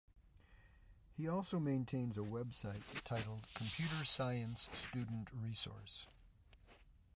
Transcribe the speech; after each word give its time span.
He 1.15 1.27
also 1.29 1.59
maintains 1.59 2.17
a 2.17 2.21
website 2.21 3.03
titled 3.03 3.45
Computer 3.53 4.03
Science 4.03 4.67
Student 4.73 5.27
Resource. 5.31 6.07